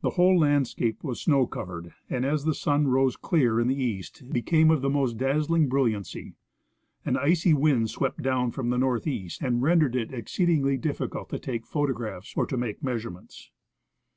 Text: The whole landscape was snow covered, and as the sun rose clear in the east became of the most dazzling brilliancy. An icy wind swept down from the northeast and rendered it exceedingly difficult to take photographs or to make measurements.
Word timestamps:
The 0.00 0.10
whole 0.18 0.36
landscape 0.40 1.04
was 1.04 1.20
snow 1.20 1.46
covered, 1.46 1.94
and 2.10 2.24
as 2.24 2.44
the 2.44 2.52
sun 2.52 2.88
rose 2.88 3.16
clear 3.16 3.60
in 3.60 3.68
the 3.68 3.80
east 3.80 4.28
became 4.32 4.72
of 4.72 4.82
the 4.82 4.90
most 4.90 5.18
dazzling 5.18 5.68
brilliancy. 5.68 6.34
An 7.04 7.16
icy 7.16 7.54
wind 7.54 7.88
swept 7.88 8.20
down 8.22 8.50
from 8.50 8.70
the 8.70 8.76
northeast 8.78 9.40
and 9.40 9.62
rendered 9.62 9.94
it 9.94 10.12
exceedingly 10.12 10.78
difficult 10.78 11.28
to 11.28 11.38
take 11.38 11.64
photographs 11.64 12.34
or 12.36 12.44
to 12.46 12.56
make 12.56 12.82
measurements. 12.82 13.52